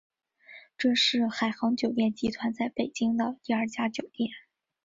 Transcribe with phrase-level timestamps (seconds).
[0.79, 4.31] 这是海航酒店集团在北京的第二家酒店。